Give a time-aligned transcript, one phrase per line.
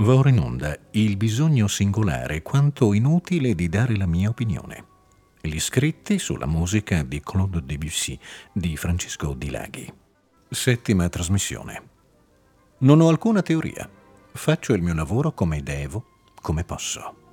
[0.00, 4.86] Va ora in onda il bisogno singolare quanto inutile di dare la mia opinione.
[5.40, 8.16] Gli scritti sulla musica di Claude Debussy
[8.52, 9.92] di Francesco Di Laghi.
[10.48, 11.82] Settima trasmissione.
[12.78, 13.90] Non ho alcuna teoria.
[14.34, 16.04] Faccio il mio lavoro come devo,
[16.40, 17.27] come posso.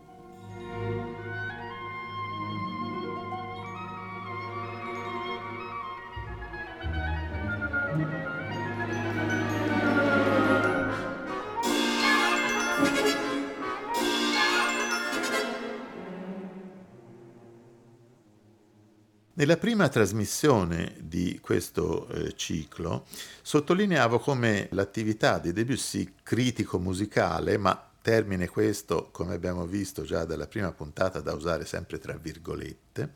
[19.45, 23.05] Nella prima trasmissione di questo eh, ciclo.
[23.43, 30.71] Sottolineavo come l'attività di Debussy critico-musicale, ma termine questo, come abbiamo visto già dalla prima
[30.71, 33.11] puntata, da usare sempre tra virgolette,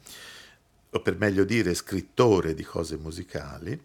[0.92, 3.82] o per meglio dire scrittore di cose musicali,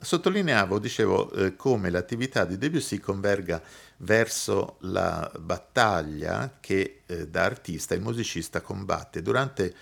[0.00, 3.62] sottolineavo, dicevo, eh, come l'attività di Debussy converga
[3.98, 9.74] verso la battaglia che eh, da artista il musicista combatte durante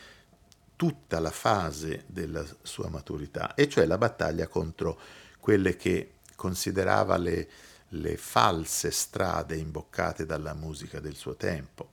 [0.82, 4.98] tutta la fase della sua maturità, e cioè la battaglia contro
[5.38, 7.48] quelle che considerava le,
[7.90, 11.88] le false strade imboccate dalla musica del suo tempo.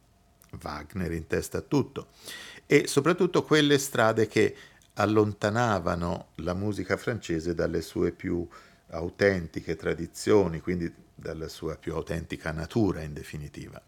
[0.63, 2.07] Wagner in testa a tutto,
[2.65, 4.55] e soprattutto quelle strade che
[4.95, 8.47] allontanavano la musica francese dalle sue più
[8.87, 13.79] autentiche tradizioni, quindi dalla sua più autentica natura in definitiva.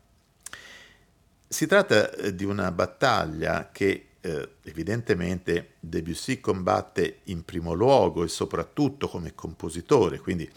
[1.47, 8.27] Si tratta eh, di una battaglia che eh, evidentemente Debussy combatte in primo luogo e
[8.27, 10.49] soprattutto come compositore, quindi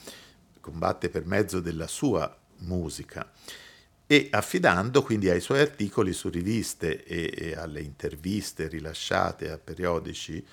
[0.61, 3.31] combatte per mezzo della sua musica
[4.06, 10.45] e affidando quindi ai suoi articoli su riviste e, e alle interviste rilasciate a periodici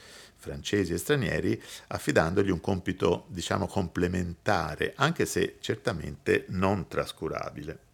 [0.41, 7.90] francesi e stranieri, affidandogli un compito, diciamo, complementare, anche se certamente non trascurabile.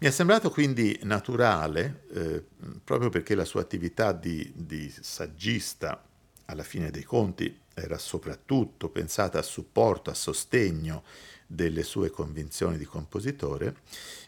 [0.00, 2.44] Mi è sembrato quindi naturale, eh,
[2.84, 6.04] proprio perché la sua attività di, di saggista,
[6.44, 11.02] alla fine dei conti, era soprattutto pensata a supporto, a sostegno
[11.46, 13.76] delle sue convinzioni di compositore,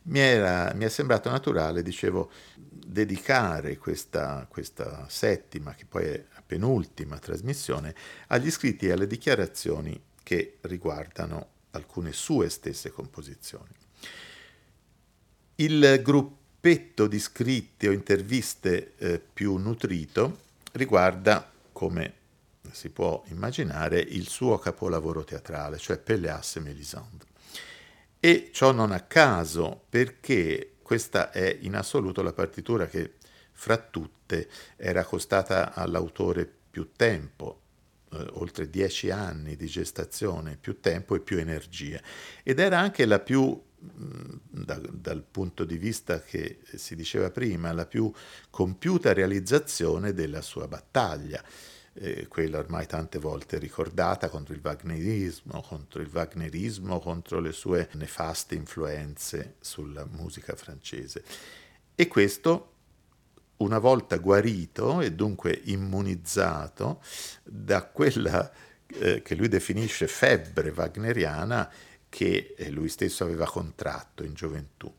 [0.04, 6.42] mi, era, mi è sembrato naturale, dicevo, dedicare questa, questa, settima, che poi è la
[6.44, 7.94] penultima trasmissione,
[8.28, 13.80] agli scritti e alle dichiarazioni che riguardano alcune sue stesse composizioni.
[15.60, 20.38] Il gruppetto di scritti o interviste eh, più nutrito
[20.72, 22.15] riguarda, come
[22.71, 27.26] si può immaginare, il suo capolavoro teatrale, cioè Pelléas et Mélisande.
[28.19, 33.16] E ciò non a caso perché questa è in assoluto la partitura che
[33.53, 37.60] fra tutte era costata all'autore più tempo,
[38.12, 42.03] eh, oltre dieci anni di gestazione, più tempo e più energie.
[42.42, 47.87] Ed era anche la più da, dal punto di vista che si diceva prima, la
[47.87, 48.13] più
[48.51, 51.43] compiuta realizzazione della sua battaglia,
[51.95, 57.89] eh, quella ormai tante volte ricordata contro il wagnerismo, contro il wagnerismo, contro le sue
[57.95, 61.25] nefaste influenze sulla musica francese.
[61.95, 62.75] E questo
[63.59, 67.03] una volta guarito e dunque immunizzato
[67.43, 68.51] da quella
[68.87, 71.71] eh, che lui definisce febbre wagneriana,
[72.10, 74.93] che eh, lui stesso aveva contratto in gioventù.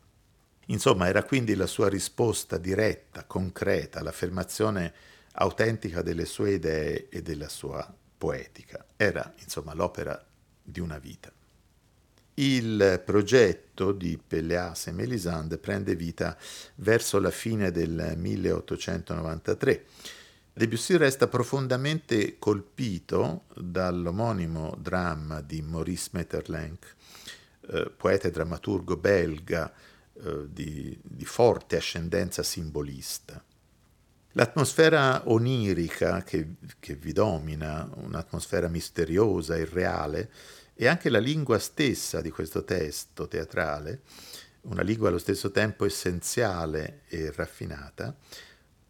[0.66, 4.92] Insomma, era quindi la sua risposta diretta, concreta, all'affermazione
[5.34, 8.84] autentica delle sue idee e della sua poetica.
[8.96, 10.20] Era, insomma, l'opera
[10.62, 11.30] di una vita.
[12.34, 16.36] Il progetto di Pelléas e Mélisande prende vita
[16.76, 19.84] verso la fine del 1893.
[20.54, 26.94] Debussy resta profondamente colpito dall'omonimo dramma di Maurice Maeterlinck,
[27.70, 29.72] eh, poeta e drammaturgo belga
[30.12, 33.42] eh, di, di forte ascendenza simbolista.
[34.32, 40.30] L'atmosfera onirica che, che, vi domina, un'atmosfera misteriosa, irreale,
[40.74, 44.02] e anche la lingua stessa di questo testo teatrale,
[44.62, 48.14] una lingua allo stesso tempo essenziale e raffinata,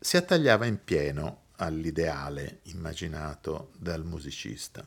[0.01, 4.85] si attagliava in pieno all'ideale immaginato dal musicista.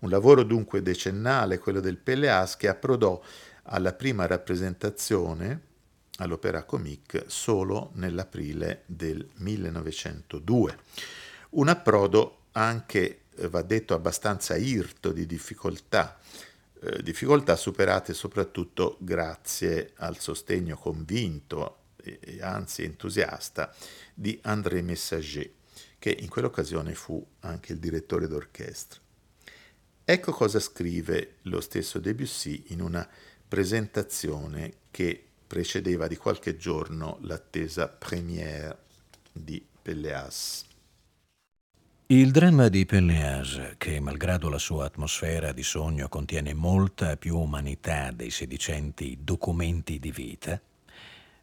[0.00, 3.20] Un lavoro dunque decennale, quello del Pelléas, che approdò
[3.64, 5.72] alla prima rappresentazione
[6.18, 10.78] all'Opéra Comique solo nell'aprile del 1902.
[11.50, 16.18] Un approdo anche, eh, va detto, abbastanza irto di difficoltà,
[16.80, 23.74] eh, difficoltà superate soprattutto grazie al sostegno convinto e, e anzi entusiasta
[24.12, 25.50] di André Messager,
[26.04, 29.00] che in quell'occasione fu anche il direttore d'orchestra.
[30.04, 33.08] Ecco cosa scrive lo stesso Debussy in una
[33.48, 38.76] presentazione che precedeva di qualche giorno l'attesa première
[39.32, 40.66] di Pelléas.
[42.08, 48.10] Il dramma di Pelléas, che malgrado la sua atmosfera di sogno contiene molta più umanità
[48.10, 50.60] dei sedicenti documenti di vita,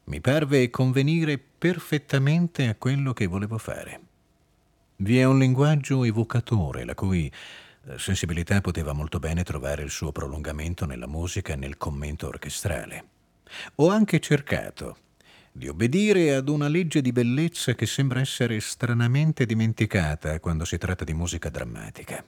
[0.04, 4.10] mi parve convenire perfettamente a quello che volevo fare.
[5.02, 10.12] Vi è un linguaggio evocatore, la cui eh, sensibilità poteva molto bene trovare il suo
[10.12, 13.06] prolungamento nella musica e nel commento orchestrale.
[13.78, 14.98] Ho anche cercato,
[15.52, 21.04] di obbedire ad una legge di bellezza che sembra essere stranamente dimenticata quando si tratta
[21.04, 22.24] di musica drammatica.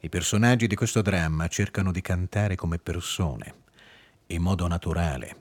[0.00, 3.54] I personaggi di questo dramma cercano di cantare come persone,
[4.28, 5.36] in modo naturale,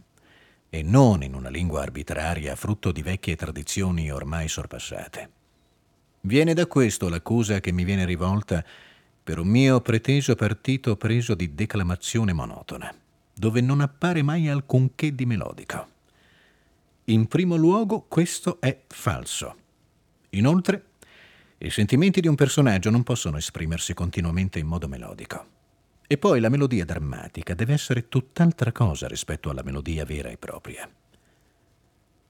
[0.70, 5.38] e non in una lingua arbitraria frutto di vecchie tradizioni ormai sorpassate.
[6.22, 8.64] Viene da questo l'accusa che mi viene rivolta
[9.24, 12.94] per un mio preteso partito preso di declamazione monotona,
[13.34, 15.88] dove non appare mai alcunché di melodico.
[17.06, 19.56] In primo luogo questo è falso.
[20.32, 20.84] Inoltre,
[21.60, 25.58] i sentimenti di un personaggio non possono esprimersi continuamente in modo melodico.
[26.06, 30.90] E poi la melodia drammatica deve essere tutt'altra cosa rispetto alla melodia vera e propria.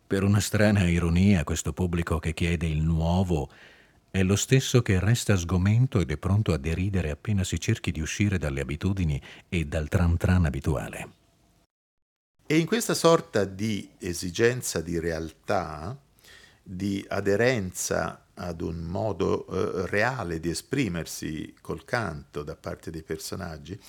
[0.08, 3.50] Per una strana ironia, questo pubblico che chiede il nuovo
[4.12, 8.02] è lo stesso che resta sgomento ed è pronto a deridere appena si cerchi di
[8.02, 11.10] uscire dalle abitudini e dal tran tran abituale.
[12.46, 15.96] E in questa sorta di esigenza di realtà,
[16.64, 23.80] di aderenza ad un modo eh, reale di esprimersi col canto da parte dei personaggi,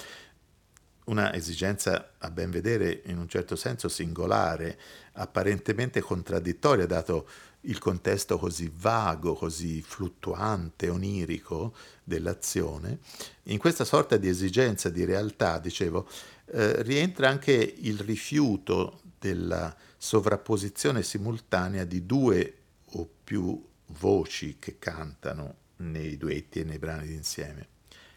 [1.05, 4.79] una esigenza a ben vedere in un certo senso singolare,
[5.13, 7.29] apparentemente contraddittoria, dato
[7.63, 13.01] il contesto così vago, così fluttuante, onirico dell'azione,
[13.45, 16.09] in questa sorta di esigenza di realtà, dicevo,
[16.47, 22.55] eh, rientra anche il rifiuto della sovrapposizione simultanea di due
[22.93, 23.63] o più
[23.99, 27.69] voci che cantano nei duetti e nei brani d'insieme,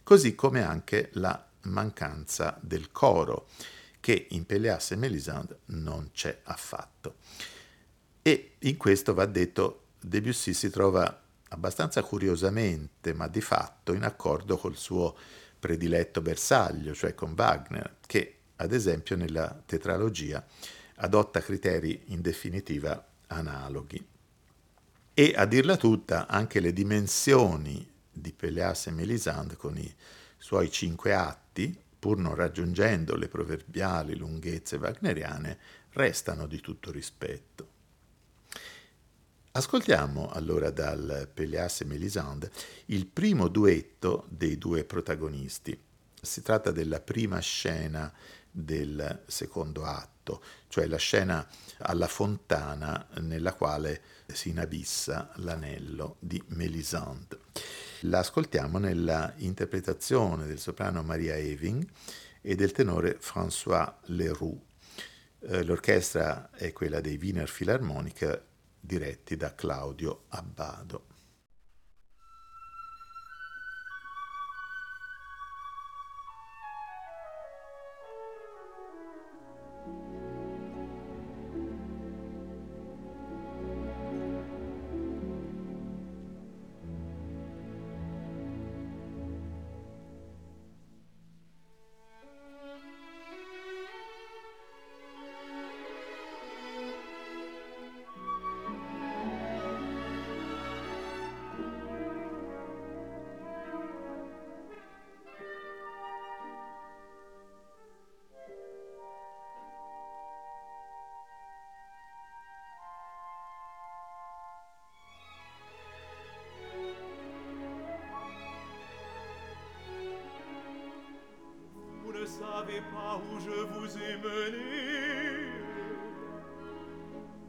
[0.03, 3.47] così come anche la mancanza del coro,
[3.99, 7.15] che in Péléas e Mélisande non c'è affatto.
[8.25, 14.57] E in questo va detto, Debussy si trova abbastanza curiosamente, ma di fatto in accordo
[14.57, 15.15] col suo
[15.59, 20.43] prediletto bersaglio, cioè con Wagner, che ad esempio nella tetralogia
[20.95, 24.07] adotta criteri in definitiva analoghi.
[25.13, 29.93] E a dirla tutta, anche le dimensioni di Pelléas e Mélisande con i
[30.37, 35.57] suoi cinque atti, pur non raggiungendo le proverbiali lunghezze wagneriane,
[35.91, 37.72] restano di tutto rispetto.
[39.55, 42.49] Ascoltiamo allora dal Pelléas e Mélisande
[42.87, 45.79] il primo duetto dei due protagonisti.
[46.19, 48.11] Si tratta della prima scena
[48.49, 51.47] del secondo atto, cioè la scena
[51.81, 57.37] alla fontana nella quale si inabissa l'anello di Mélisande.
[58.01, 61.87] La ascoltiamo nella interpretazione del soprano Maria Eving
[62.41, 64.59] e del tenore François Leroux.
[65.41, 68.51] Eh, l'orchestra è quella dei Wiener Philharmoniker
[68.85, 71.12] diretti da Claudio Abbado.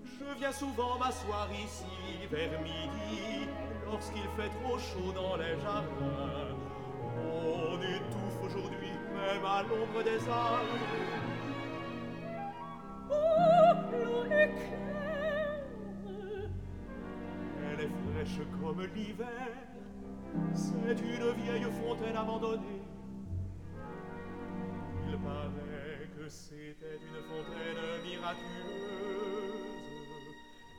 [0.05, 1.85] Je viens souvent m'asseoir ici
[2.29, 3.47] vers midi,
[3.87, 6.57] lorsqu'il fait trop chaud dans les jardins.
[7.17, 10.79] On étouffe aujourd'hui, même à l'ombre des arbres.
[13.09, 15.61] Oh, l'eau est claire.
[17.71, 19.53] Elle est fraîche comme l'hiver.
[20.55, 22.85] C'est une vieille fontaine abandonnée
[25.19, 25.74] paraît
[26.25, 29.65] que c'était une fontaine miraculeuse.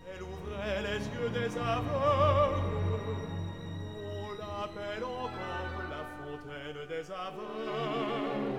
[0.09, 3.19] Elle ouvrait les yeux des aveugles.
[4.17, 8.55] On l'appelle encore la fontaine des aveugles.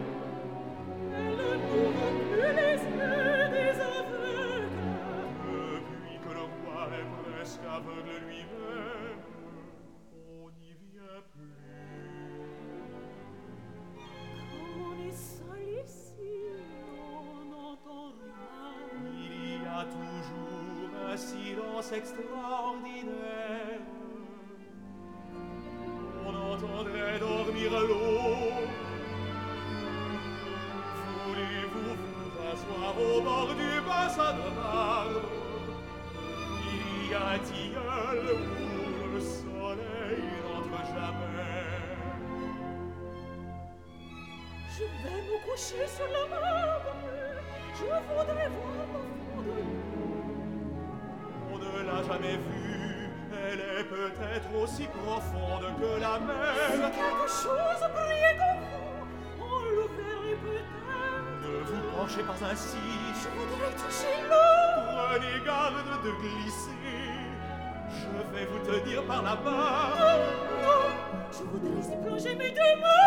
[1.12, 4.78] Elle n'ouvre plus les yeux des aveugles.
[5.42, 9.05] Depuis que le roi est presque aveugle lui-même,
[21.92, 23.45] extraordinaire
[62.16, 62.76] touché pas ainsi.
[63.22, 64.82] Je voudrais toucher l'eau.
[64.94, 66.70] Prenez garde de glisser.
[67.90, 69.90] Je vais vous tenir par la main.
[69.98, 70.18] Non,
[70.62, 70.82] non,
[71.32, 73.05] je voudrais y plonger mes deux mains.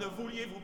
[0.00, 0.59] ne vouliez-vous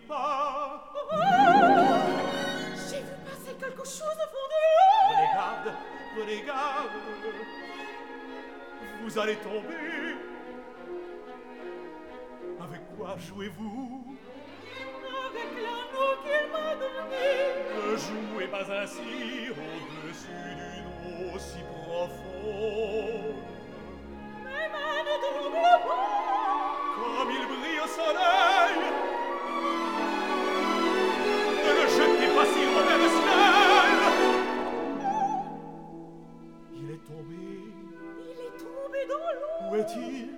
[39.87, 40.28] est-il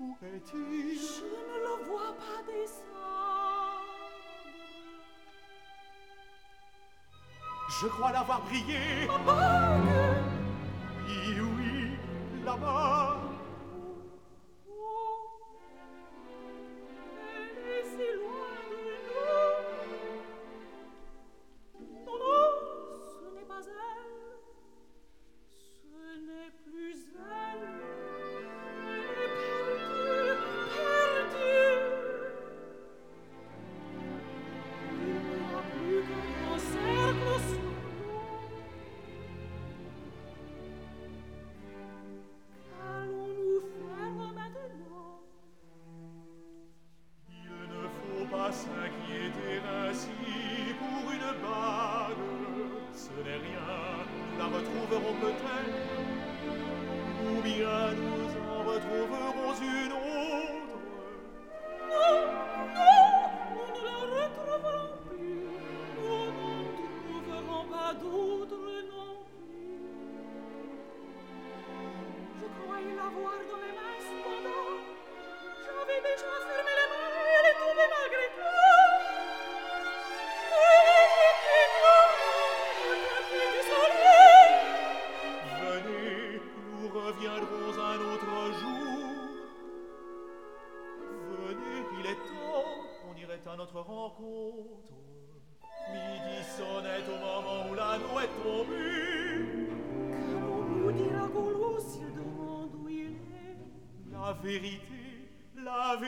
[0.00, 2.86] Où est-il Je ne le vois pas descendre.
[7.80, 9.06] Je crois l'avoir brillé.
[9.06, 9.80] Ma bague
[11.08, 11.90] Oui, oui,
[12.44, 13.05] la bague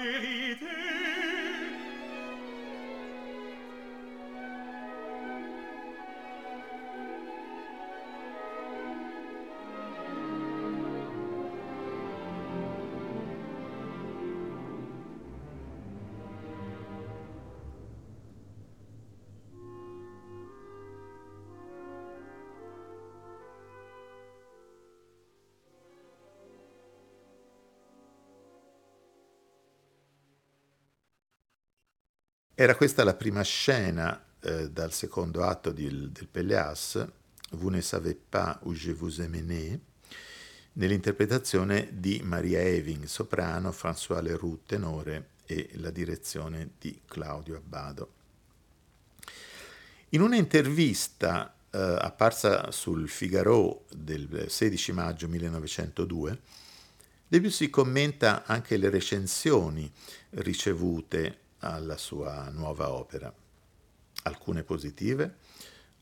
[0.09, 0.78] merite
[32.61, 37.07] Era questa la prima scena eh, dal secondo atto di, del Pelléas,
[37.53, 39.79] Vous ne savez pas où je vous ai mené,
[40.73, 48.13] nell'interpretazione di Maria Eving, soprano, François Leroux, tenore e la direzione di Claudio Abbado.
[50.09, 56.41] In una intervista eh, apparsa sul Figaro del 16 maggio 1902,
[57.29, 59.89] Debussy commenta anche le recensioni
[60.31, 63.33] ricevute alla sua nuova opera,
[64.23, 65.37] alcune positive,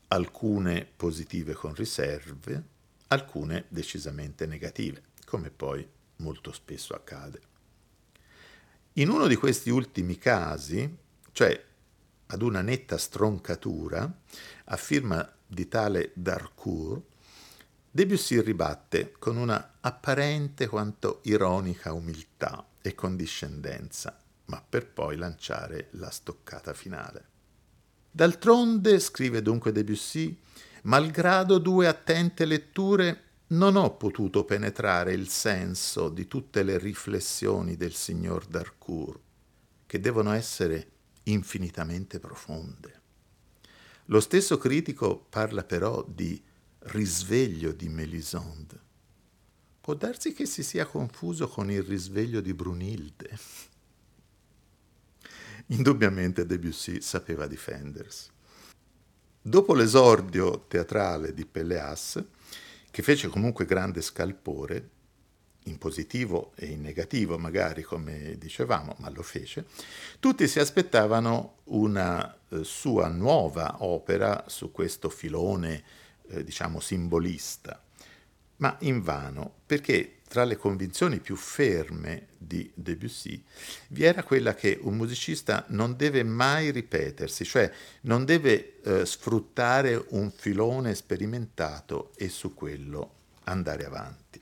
[0.07, 2.63] alcune positive con riserve,
[3.07, 5.87] alcune decisamente negative, come poi
[6.17, 7.41] molto spesso accade.
[8.93, 10.97] In uno di questi ultimi casi,
[11.31, 11.63] cioè
[12.27, 14.11] ad una netta stroncatura,
[14.65, 17.15] a firma di tale Darcourt,
[17.89, 26.09] Debussy ribatte con una apparente quanto ironica umiltà e condiscendenza, ma per poi lanciare la
[26.09, 27.25] stoccata finale.
[28.11, 30.37] D'altronde, scrive dunque Debussy,
[30.83, 37.93] malgrado due attente letture non ho potuto penetrare il senso di tutte le riflessioni del
[37.93, 39.19] signor Darcourt,
[39.85, 40.91] che devono essere
[41.23, 43.01] infinitamente profonde.
[44.05, 46.41] Lo stesso critico parla però di
[46.79, 48.79] risveglio di Melisande.
[49.81, 53.37] Può darsi che si sia confuso con il risveglio di Brunilde.
[55.67, 58.29] Indubbiamente Debussy sapeva difendersi.
[59.41, 62.23] Dopo l'esordio teatrale di Pelléas,
[62.89, 64.89] che fece comunque grande scalpore,
[65.67, 69.65] in positivo e in negativo magari come dicevamo, ma lo fece,
[70.19, 75.83] tutti si aspettavano una eh, sua nuova opera su questo filone,
[76.29, 77.81] eh, diciamo, simbolista,
[78.57, 83.41] ma invano, perché tra le convinzioni più ferme di Debussy
[83.89, 90.05] vi era quella che un musicista non deve mai ripetersi, cioè non deve eh, sfruttare
[90.09, 93.13] un filone sperimentato e su quello
[93.45, 94.41] andare avanti.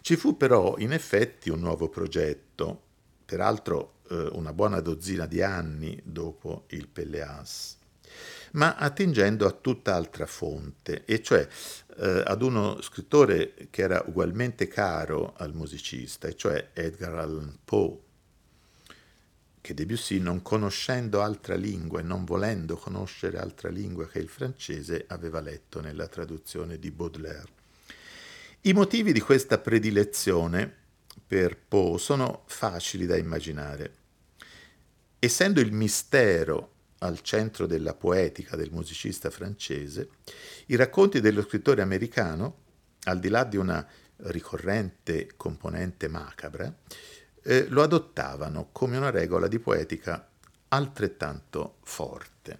[0.00, 2.82] Ci fu però in effetti un nuovo progetto,
[3.24, 7.78] peraltro eh, una buona dozzina di anni dopo il Pelléas,
[8.54, 11.46] ma attingendo a tutt'altra fonte, e cioè
[11.96, 17.98] eh, ad uno scrittore che era ugualmente caro al musicista, e cioè Edgar Allan Poe,
[19.60, 25.06] che Debussy, non conoscendo altra lingua e non volendo conoscere altra lingua che il francese,
[25.08, 27.48] aveva letto nella traduzione di Baudelaire.
[28.62, 30.70] I motivi di questa predilezione
[31.26, 33.94] per Poe sono facili da immaginare.
[35.18, 36.73] Essendo il mistero
[37.04, 40.08] al centro della poetica del musicista francese,
[40.66, 42.62] i racconti dello scrittore americano,
[43.04, 43.86] al di là di una
[44.16, 46.72] ricorrente componente macabra,
[47.42, 50.26] eh, lo adottavano come una regola di poetica
[50.68, 52.58] altrettanto forte.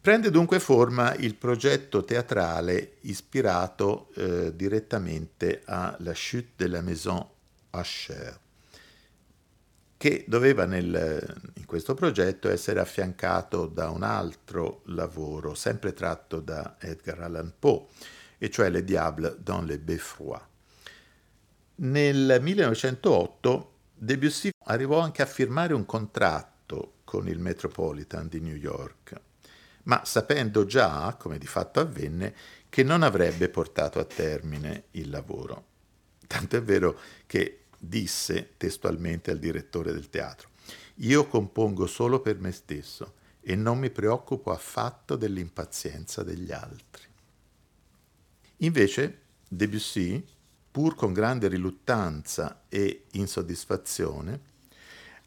[0.00, 7.24] Prende dunque forma il progetto teatrale ispirato eh, direttamente a La chute de la maison
[7.70, 8.38] Asher,
[10.02, 16.74] che doveva nel, in questo progetto essere affiancato da un altro lavoro, sempre tratto da
[16.80, 17.86] Edgar Allan Poe,
[18.36, 20.40] e cioè Le Diable dans le Beffroi.
[21.76, 29.20] Nel 1908 Debussy arrivò anche a firmare un contratto con il Metropolitan di New York,
[29.84, 32.34] ma sapendo già, come di fatto avvenne,
[32.68, 35.66] che non avrebbe portato a termine il lavoro.
[36.26, 40.50] Tanto è vero che disse testualmente al direttore del teatro,
[40.96, 47.02] io compongo solo per me stesso e non mi preoccupo affatto dell'impazienza degli altri.
[48.58, 49.18] Invece
[49.48, 50.24] Debussy,
[50.70, 54.40] pur con grande riluttanza e insoddisfazione,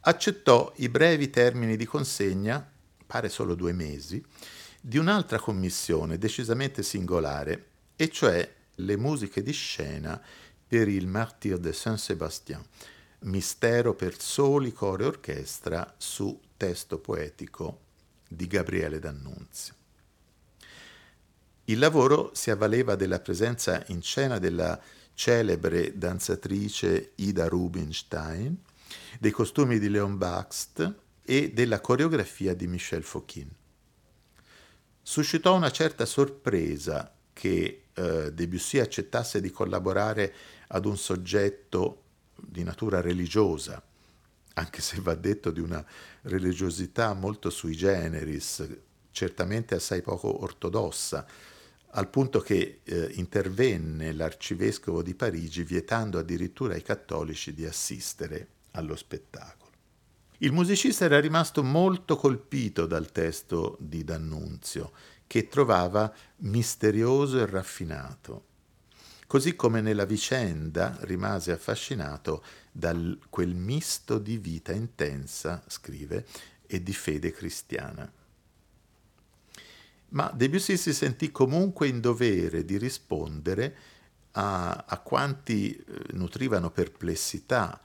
[0.01, 2.65] accettò i brevi termini di consegna,
[3.05, 4.23] pare solo due mesi,
[4.79, 7.65] di un'altra commissione decisamente singolare,
[7.97, 10.21] e cioè le musiche di scena
[10.67, 12.63] per il Martyr de Saint-Sébastien,
[13.19, 17.81] mistero per soli coro e orchestra su testo poetico
[18.27, 19.73] di Gabriele D'Annunzio.
[21.65, 24.79] Il lavoro si avvaleva della presenza in scena della
[25.15, 28.55] celebre danzatrice Ida Rubinstein,
[29.19, 33.49] dei costumi di Leon Baxt e della coreografia di Michel Fauquin.
[35.01, 40.33] Suscitò una certa sorpresa che eh, Debussy accettasse di collaborare
[40.67, 42.03] ad un soggetto
[42.35, 43.81] di natura religiosa,
[44.53, 45.85] anche se va detto di una
[46.23, 48.67] religiosità molto sui generis,
[49.11, 51.25] certamente assai poco ortodossa,
[51.97, 58.95] al punto che eh, intervenne l'arcivescovo di Parigi vietando addirittura ai cattolici di assistere allo
[58.95, 59.71] spettacolo.
[60.39, 64.91] Il musicista era rimasto molto colpito dal testo di D'Annunzio,
[65.25, 68.43] che trovava misterioso e raffinato,
[69.35, 72.95] così come nella vicenda rimase affascinato da
[73.29, 76.25] quel misto di vita intensa, scrive,
[76.65, 78.09] e di fede cristiana.
[80.11, 83.75] Ma Debussy si sentì comunque in dovere di rispondere
[84.31, 87.81] a, a quanti eh, nutrivano perplessità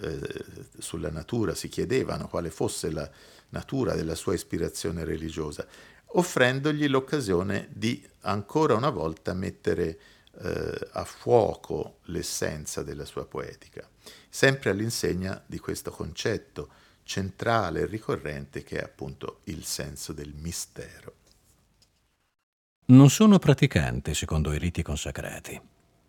[0.00, 0.44] eh,
[0.78, 3.10] sulla natura, si chiedevano quale fosse la
[3.48, 5.66] natura della sua ispirazione religiosa,
[6.12, 9.98] offrendogli l'occasione di ancora una volta mettere
[10.40, 13.88] eh, a fuoco l'essenza della sua poetica,
[14.28, 16.70] sempre all'insegna di questo concetto
[17.02, 21.14] centrale e ricorrente che è appunto il senso del mistero.
[22.86, 25.60] Non sono praticante secondo i riti consacrati.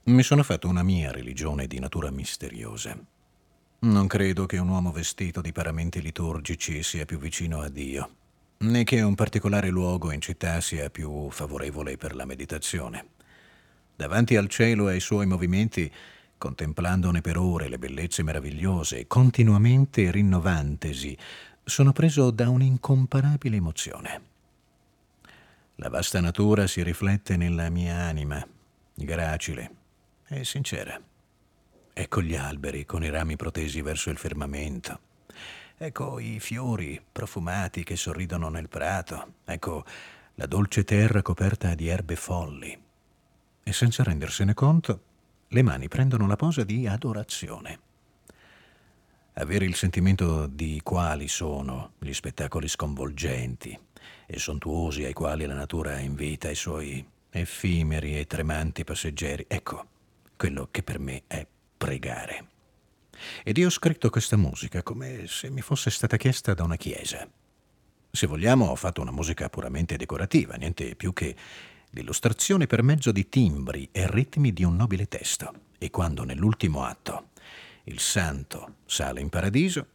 [0.04, 2.98] Mi sono fatto una mia religione di natura misteriosa.
[3.82, 8.16] Non credo che un uomo vestito di paramenti liturgici sia più vicino a Dio,
[8.60, 13.18] né che un particolare luogo in città sia più favorevole per la meditazione.
[14.00, 15.92] Davanti al cielo e ai suoi movimenti,
[16.38, 21.18] contemplandone per ore le bellezze meravigliose, continuamente rinnovantesi,
[21.66, 24.22] sono preso da un'incomparabile emozione.
[25.76, 28.42] La vasta natura si riflette nella mia anima,
[28.94, 29.72] gracile
[30.30, 30.98] e sincera.
[31.92, 35.00] Ecco gli alberi con i rami protesi verso il firmamento.
[35.78, 39.34] Ecco i fiori profumati che sorridono nel prato.
[39.44, 39.84] Ecco
[40.36, 42.88] la dolce terra coperta di erbe folli.
[43.64, 45.04] E senza rendersene conto,
[45.50, 47.80] le mani prendono la posa di adorazione.
[49.34, 53.78] Avere il sentimento di quali sono gli spettacoli sconvolgenti
[54.26, 59.88] e sontuosi ai quali la natura invita i suoi effimeri e tremanti passeggeri, ecco
[60.36, 61.46] quello che per me è
[61.78, 62.48] pregare.
[63.44, 67.28] Ed io ho scritto questa musica come se mi fosse stata chiesta da una chiesa.
[68.12, 71.36] Se vogliamo, ho fatto una musica puramente decorativa, niente più che
[71.92, 75.68] l'illustrazione per mezzo di timbri e ritmi di un nobile testo.
[75.78, 77.30] E quando nell'ultimo atto
[77.86, 79.86] il santo sale in paradiso,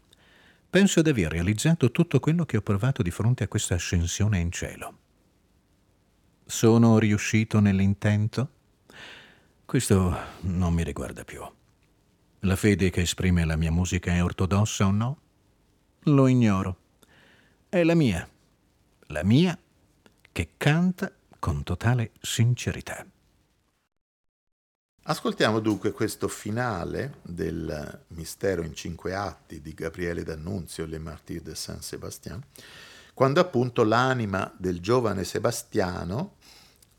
[0.68, 4.50] penso di aver realizzato tutto quello che ho provato di fronte a questa ascensione in
[4.50, 4.98] cielo.
[6.46, 8.50] Sono riuscito nell'intento?
[9.64, 11.40] Questo non mi riguarda più.
[12.40, 15.18] La fede che esprime la mia musica è ortodossa o no?
[16.04, 16.76] Lo ignoro.
[17.68, 18.28] È la mia.
[19.06, 19.58] La mia
[20.32, 21.10] che canta
[21.44, 23.04] con totale sincerità.
[25.02, 31.54] Ascoltiamo dunque questo finale del Mistero in cinque atti di Gabriele D'Annunzio, Le Martyrs de
[31.54, 32.42] Saint-Sébastien,
[33.12, 36.36] quando appunto l'anima del giovane Sebastiano,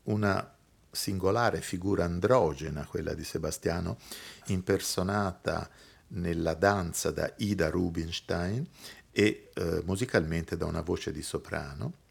[0.04, 0.54] una
[0.92, 3.98] singolare figura androgena, quella di Sebastiano,
[4.46, 5.68] impersonata
[6.10, 8.64] nella danza da Ida Rubinstein
[9.10, 12.04] e eh, musicalmente da una voce di soprano.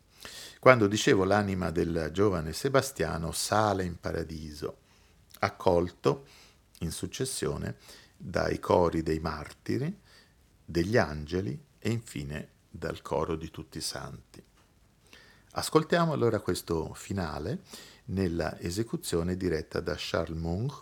[0.65, 4.77] Quando dicevo l'anima del giovane Sebastiano sale in paradiso,
[5.41, 6.25] accolto
[6.79, 7.75] in successione
[8.17, 9.95] dai cori dei martiri,
[10.65, 14.43] degli angeli e infine dal coro di tutti i santi.
[15.51, 17.61] Ascoltiamo allora questo finale
[18.05, 20.81] nella esecuzione diretta da Charles Munch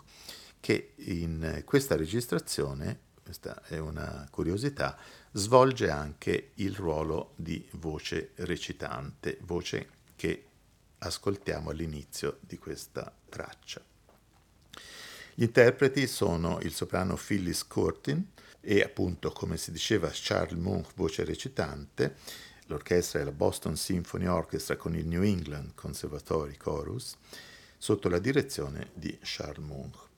[0.60, 4.96] che in questa registrazione, questa è una curiosità,
[5.36, 10.44] svolge anche il ruolo di voce recitante, voce che
[10.98, 13.82] ascoltiamo all'inizio di questa traccia.
[15.34, 18.24] Gli interpreti sono il soprano Phyllis Curtin
[18.60, 22.16] e appunto, come si diceva, Charles Munch, voce recitante,
[22.66, 27.16] l'orchestra è la Boston Symphony Orchestra con il New England Conservatory Chorus,
[27.76, 30.12] sotto la direzione di Charles Munch.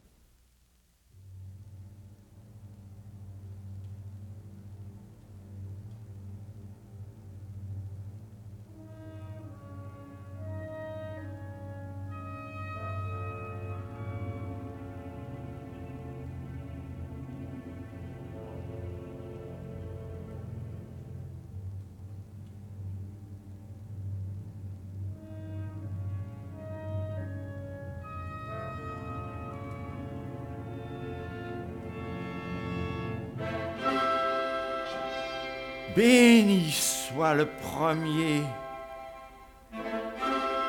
[37.36, 38.42] Le premier,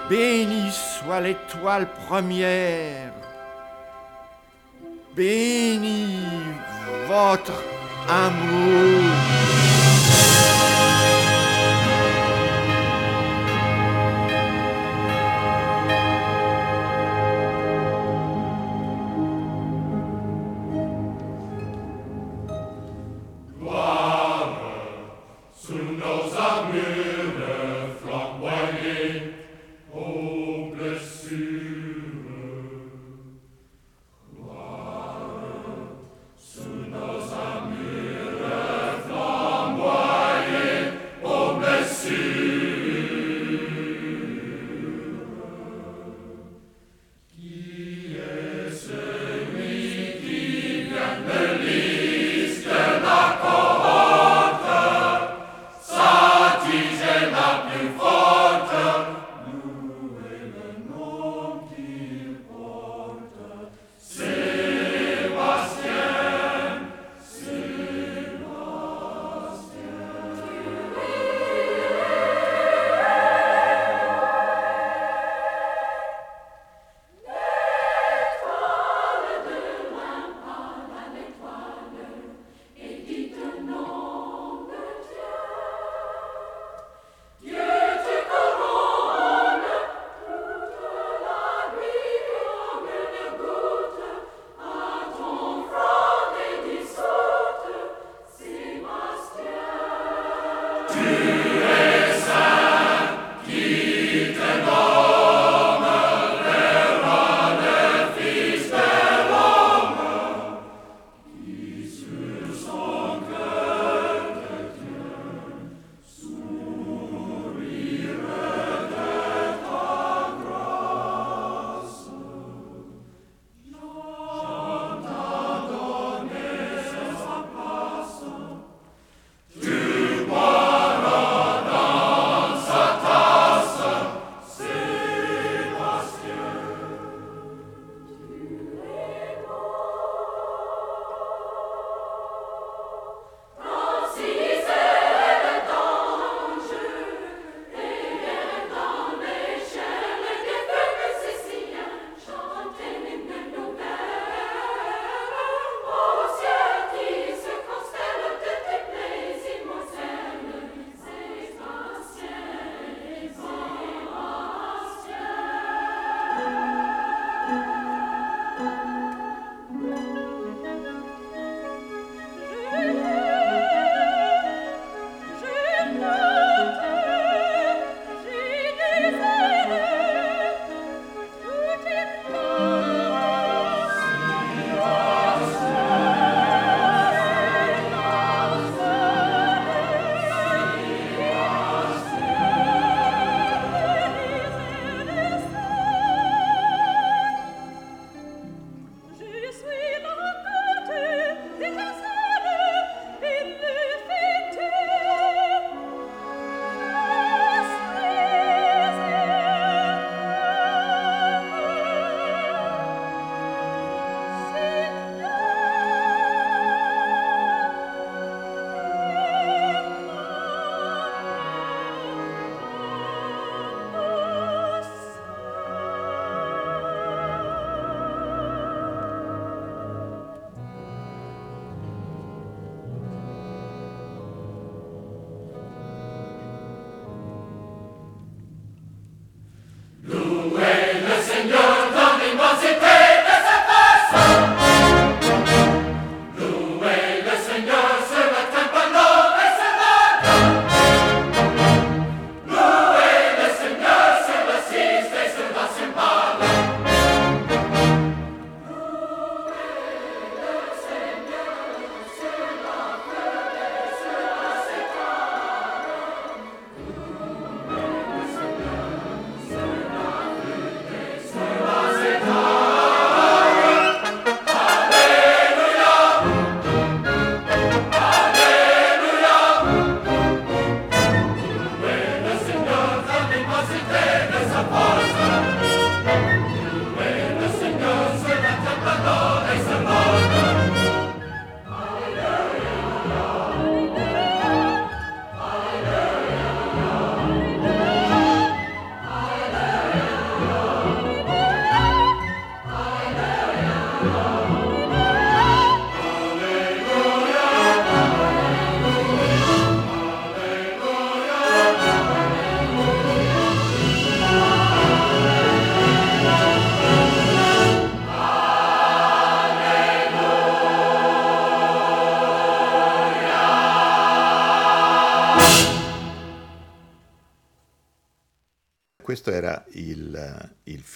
[0.10, 3.14] béni soit l'étoile première,
[5.16, 6.20] béni
[7.08, 7.64] votre
[8.10, 9.07] amour.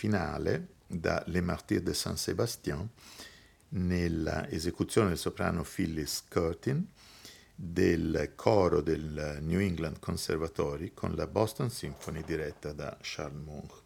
[0.01, 2.89] Finale da Le Martyrs de Saint-Sébastien
[3.69, 6.87] nella esecuzione del soprano Phyllis Curtin
[7.53, 13.83] del coro del New England Conservatory con la Boston Symphony diretta da Charles Munch.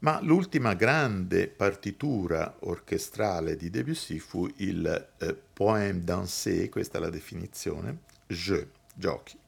[0.00, 7.10] Ma l'ultima grande partitura orchestrale di Debussy fu il eh, Poème dansé, questa è la
[7.10, 9.38] definizione, jeu, giochi.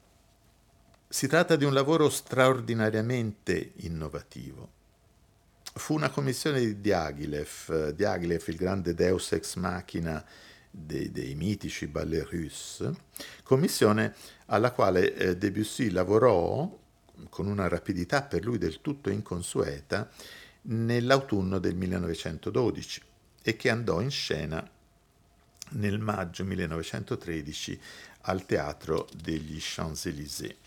[1.09, 4.79] Si tratta di un lavoro straordinariamente innovativo.
[5.73, 10.23] Fu una commissione di Diaghilev, Diaghilev il grande deus ex machina
[10.69, 12.93] dei, dei mitici ballet russe,
[13.43, 14.13] commissione
[14.47, 16.79] alla quale eh, Debussy lavorò
[17.29, 20.09] con una rapidità per lui del tutto inconsueta
[20.63, 23.01] nell'autunno del 1912
[23.41, 24.69] e che andò in scena
[25.69, 27.81] nel maggio 1913
[28.21, 30.60] al teatro degli Champs-Élysées.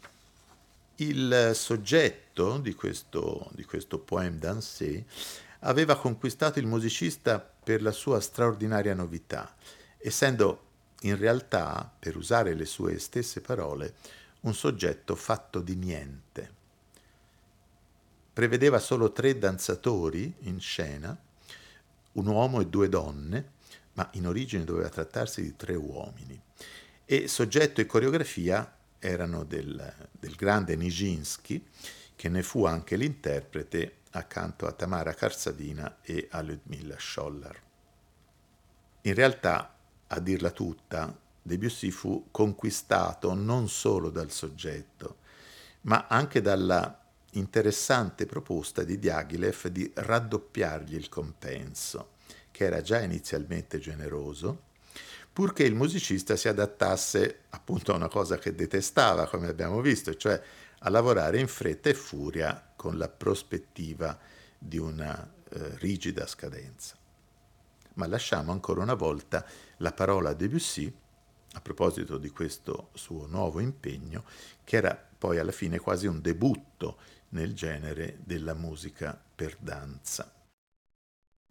[0.96, 5.04] Il soggetto di questo, di questo poème dansé
[5.61, 9.57] aveva conquistato il musicista per la sua straordinaria novità,
[9.98, 10.62] essendo
[11.00, 13.94] in realtà, per usare le sue stesse parole,
[14.42, 16.52] un soggetto fatto di niente.
[18.33, 21.16] Prevedeva solo tre danzatori in scena,
[22.12, 23.52] un uomo e due donne,
[23.94, 26.40] ma in origine doveva trattarsi di tre uomini,
[27.04, 28.73] e soggetto e coreografia
[29.05, 31.62] erano del, del grande Nijinsky,
[32.17, 37.62] che ne fu anche l'interprete accanto a Tamara Karsavina e a Ludmilla Scholler.
[39.03, 45.19] In realtà, a dirla tutta, Debussy fu conquistato non solo dal soggetto,
[45.83, 52.12] ma anche dalla interessante proposta di Diaghilev di raddoppiargli il compenso,
[52.51, 54.73] che era già inizialmente generoso,
[55.35, 60.40] purché il musicista si adattasse appunto a una cosa che detestava, come abbiamo visto, cioè
[60.79, 64.16] a lavorare in fretta e furia con la prospettiva
[64.57, 66.97] di una eh, rigida scadenza.
[67.94, 69.44] Ma lasciamo ancora una volta
[69.79, 70.92] la parola a Debussy
[71.53, 74.23] a proposito di questo suo nuovo impegno,
[74.62, 76.97] che era poi alla fine quasi un debutto
[77.31, 80.33] nel genere della musica per danza.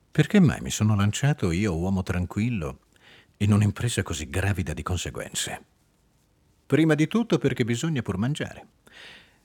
[0.10, 2.80] Perché mai mi sono lanciato io, uomo tranquillo,
[3.38, 5.66] in un'impresa così gravida di conseguenze.
[6.66, 8.68] Prima di tutto perché bisogna pur mangiare.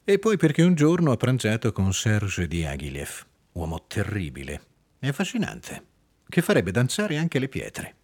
[0.05, 4.63] E poi perché un giorno ho pranzato con Serge Diaghilev, uomo terribile
[4.99, 5.85] e affascinante,
[6.29, 7.95] che farebbe danzare anche le pietre.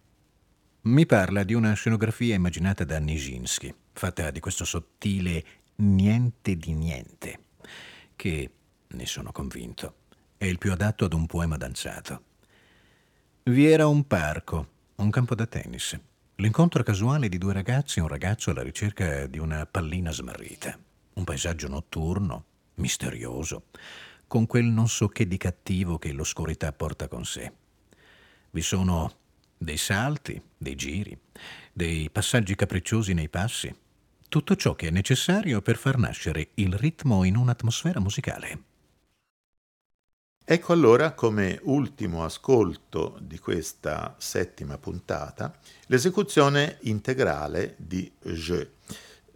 [0.81, 5.43] Mi parla di una scenografia immaginata da Nijinsky, fatta di questo sottile
[5.77, 7.39] niente di niente,
[8.15, 8.51] che,
[8.87, 9.95] ne sono convinto,
[10.37, 12.23] è il più adatto ad un poema danzato.
[13.43, 15.99] Vi era un parco un campo da tennis.
[16.35, 20.77] L'incontro casuale di due ragazzi e un ragazzo alla ricerca di una pallina smarrita.
[21.13, 23.65] Un paesaggio notturno, misterioso,
[24.27, 27.51] con quel non so che di cattivo che l'oscurità porta con sé.
[28.51, 29.11] Vi sono
[29.57, 31.17] dei salti, dei giri,
[31.73, 33.73] dei passaggi capricciosi nei passi,
[34.29, 38.74] tutto ciò che è necessario per far nascere il ritmo in un'atmosfera musicale.
[40.47, 48.73] Ecco allora come ultimo ascolto di questa settima puntata l'esecuzione integrale di Je.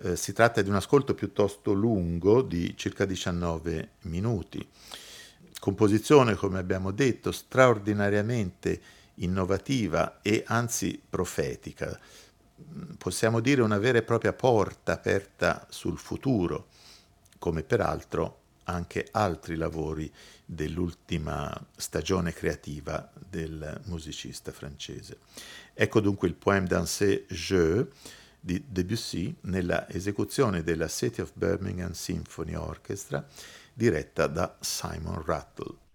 [0.03, 4.63] Eh, si tratta di un ascolto piuttosto lungo di circa 19 minuti.
[5.59, 8.79] composizione, come abbiamo detto, straordinariamente
[9.15, 11.99] innovativa e anzi profetica.
[12.99, 16.67] Possiamo dire una vera e propria porta aperta sul futuro,
[17.39, 20.11] come peraltro anche altri lavori
[20.45, 25.19] dell'ultima stagione creativa del musicista francese.
[25.73, 27.87] Ecco dunque il poème dansé Jeu
[28.39, 33.25] di Debussy nella esecuzione della City of Birmingham Symphony Orchestra
[33.73, 35.88] diretta da Simon Rattle.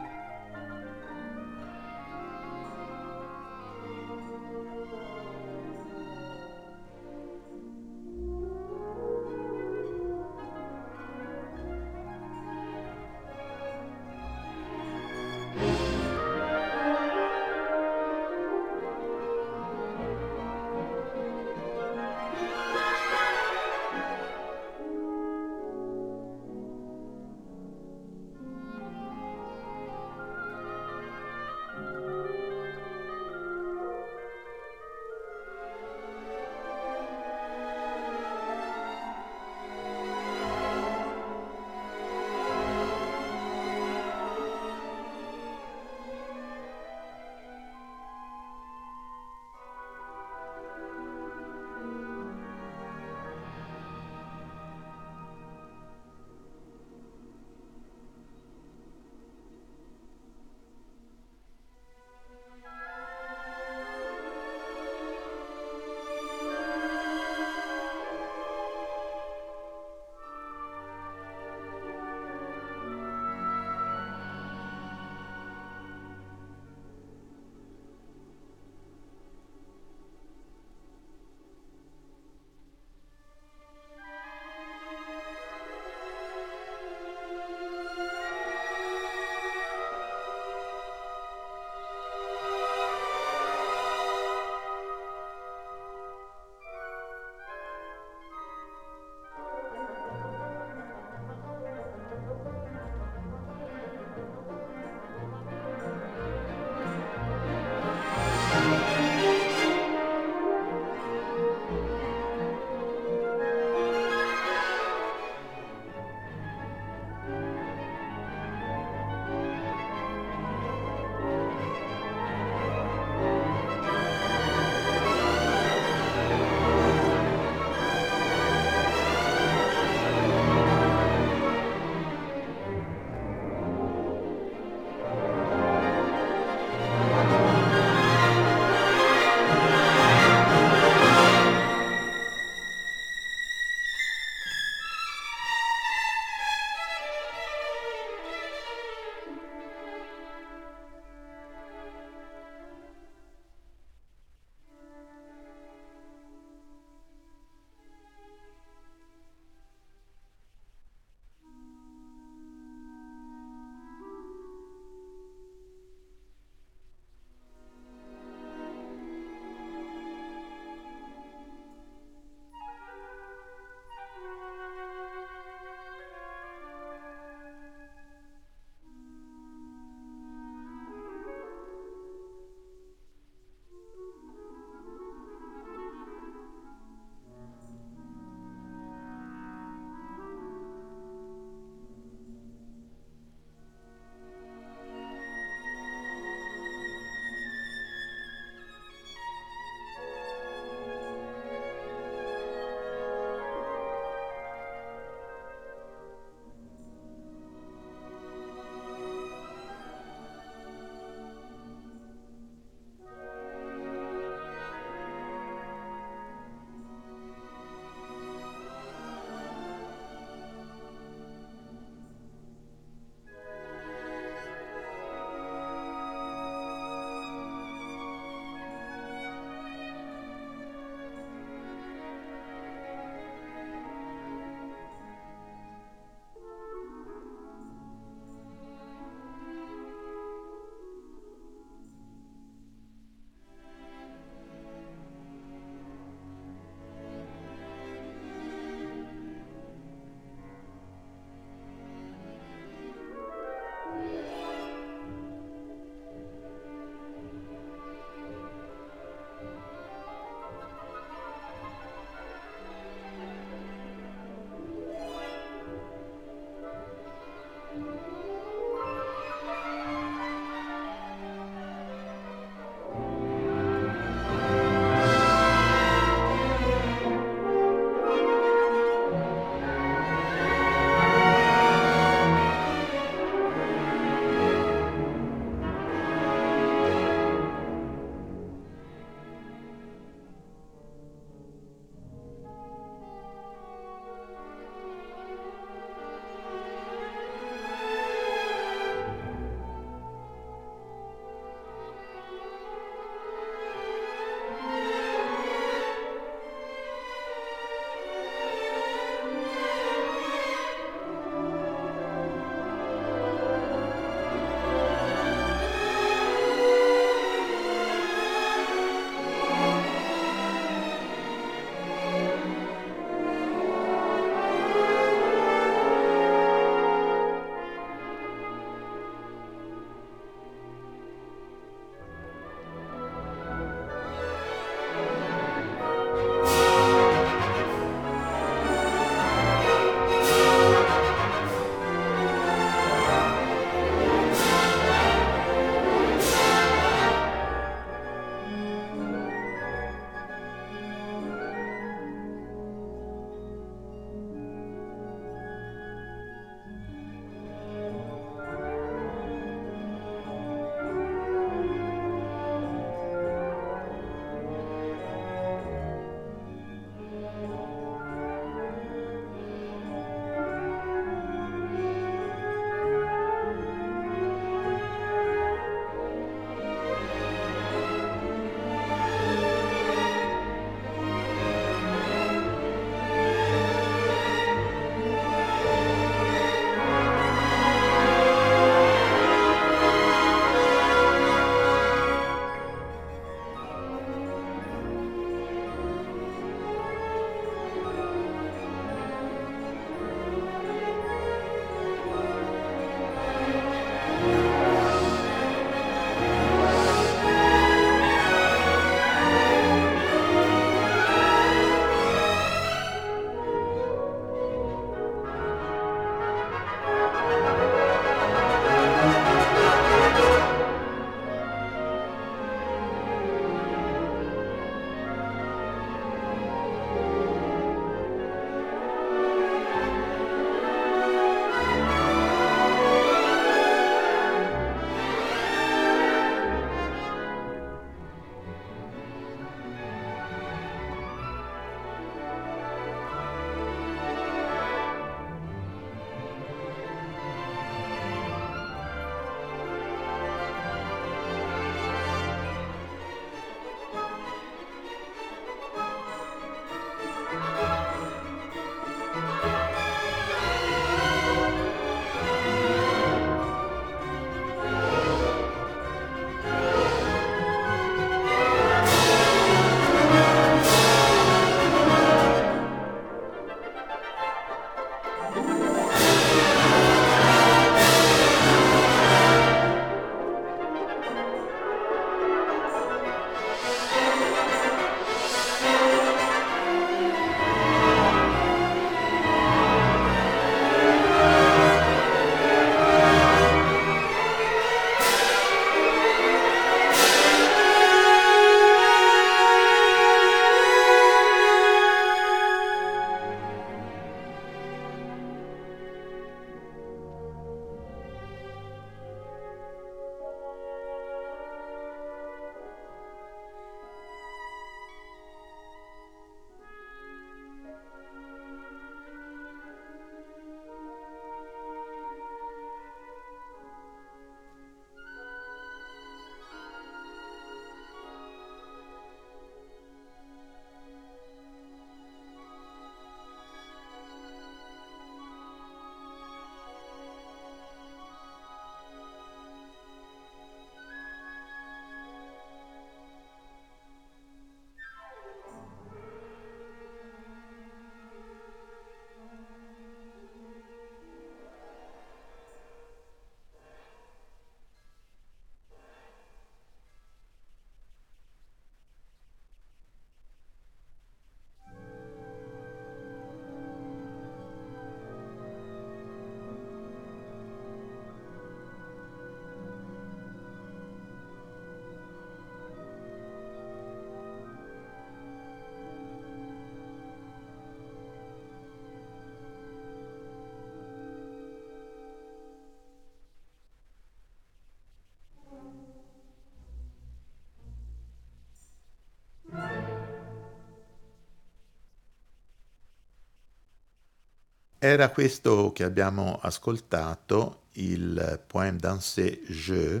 [594.80, 600.00] Era questo che abbiamo ascoltato, il Poème dansé Jeu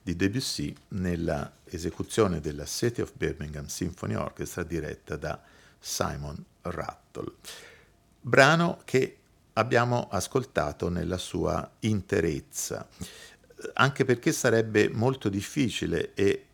[0.00, 5.40] di Debussy nella esecuzione della City of Birmingham Symphony Orchestra diretta da
[5.76, 7.32] Simon Rattle.
[8.20, 9.16] Brano che
[9.54, 12.86] abbiamo ascoltato nella sua interezza,
[13.72, 16.46] anche perché sarebbe molto difficile e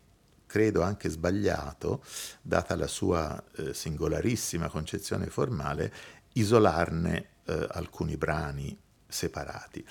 [0.49, 2.03] credo anche sbagliato,
[2.41, 5.93] data la sua eh, singolarissima concezione formale,
[6.33, 8.77] isolarne eh, alcuni brani
[9.07, 9.85] separati.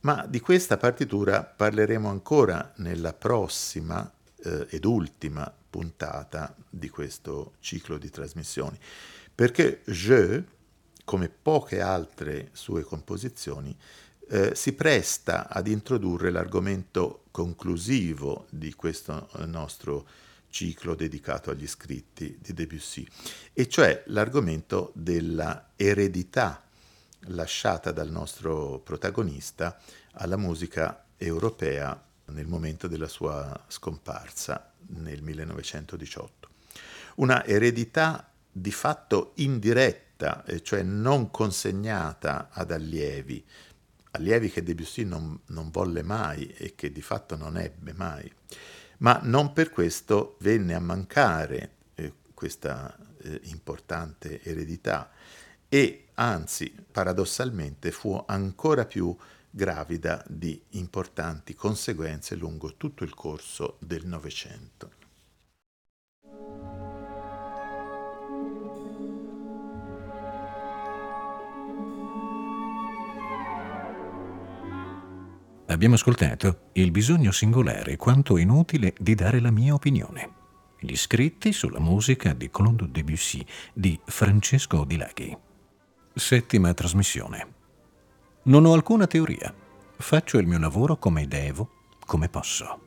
[0.00, 7.98] Ma di questa partitura parleremo ancora nella prossima eh, ed ultima puntata di questo ciclo
[7.98, 8.78] di trasmissioni,
[9.34, 10.44] perché Je,
[11.04, 13.76] come poche altre sue composizioni,
[14.28, 20.06] eh, si presta ad introdurre l'argomento conclusivo di questo eh, nostro
[20.56, 23.06] ciclo dedicato agli scritti di Debussy,
[23.52, 26.64] e cioè l'argomento della eredità
[27.28, 29.78] lasciata dal nostro protagonista
[30.12, 36.48] alla musica europea nel momento della sua scomparsa nel 1918.
[37.16, 43.44] Una eredità di fatto indiretta, cioè non consegnata ad allievi,
[44.12, 48.32] allievi che Debussy non, non volle mai e che di fatto non ebbe mai
[48.98, 55.10] ma non per questo venne a mancare eh, questa eh, importante eredità
[55.68, 59.14] e anzi paradossalmente fu ancora più
[59.50, 65.05] gravida di importanti conseguenze lungo tutto il corso del Novecento.
[75.68, 80.34] Abbiamo ascoltato il bisogno singolare quanto inutile di dare la mia opinione.
[80.78, 83.44] Gli scritti sulla musica di Claude Debussy
[83.74, 85.36] di Francesco Di Laghi.
[86.14, 87.54] Settima trasmissione.
[88.44, 89.52] Non ho alcuna teoria.
[89.98, 91.70] Faccio il mio lavoro come devo,
[92.06, 92.85] come posso.